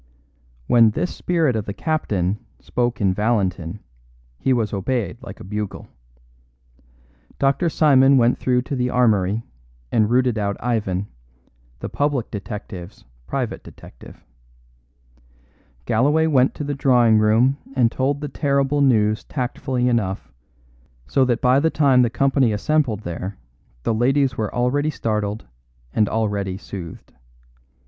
When 0.65 0.89
this 0.89 1.15
spirit 1.15 1.55
of 1.55 1.65
the 1.65 1.75
captain 1.75 2.39
spoke 2.59 2.99
in 3.01 3.13
Valentin 3.13 3.81
he 4.39 4.51
was 4.51 4.73
obeyed 4.73 5.19
like 5.21 5.39
a 5.39 5.43
bugle. 5.43 5.89
Dr. 7.37 7.69
Simon 7.69 8.17
went 8.17 8.39
through 8.39 8.63
to 8.63 8.75
the 8.75 8.89
armoury 8.89 9.43
and 9.91 10.09
routed 10.09 10.39
out 10.39 10.57
Ivan, 10.59 11.05
the 11.81 11.87
public 11.89 12.31
detective's 12.31 13.05
private 13.27 13.63
detective. 13.63 14.25
Galloway 15.85 16.25
went 16.25 16.55
to 16.55 16.63
the 16.63 16.73
drawing 16.73 17.19
room 17.19 17.57
and 17.75 17.91
told 17.91 18.21
the 18.21 18.27
terrible 18.27 18.81
news 18.81 19.23
tactfully 19.25 19.87
enough, 19.87 20.31
so 21.05 21.23
that 21.25 21.41
by 21.41 21.59
the 21.59 21.69
time 21.69 22.01
the 22.01 22.09
company 22.09 22.51
assembled 22.51 23.01
there 23.01 23.37
the 23.83 23.93
ladies 23.93 24.35
were 24.35 24.51
already 24.51 24.89
startled 24.89 25.45
and 25.93 26.09
already 26.09 26.57
soothed. 26.57 27.13